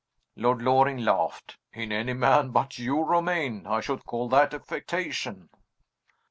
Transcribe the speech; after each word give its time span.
Lord 0.35 0.63
Loring 0.63 0.97
laughed. 1.05 1.59
"In 1.73 1.91
any 1.91 2.13
man 2.13 2.49
but 2.49 2.79
you, 2.79 3.03
Romayne, 3.03 3.67
I 3.67 3.81
should 3.81 4.03
call 4.03 4.29
that 4.29 4.51
affectation." 4.51 5.51